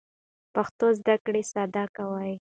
پښتو 0.53 0.85
زده 0.99 1.15
کړه 1.25 1.41
ساده 1.51 1.83
کوي. 1.95 2.33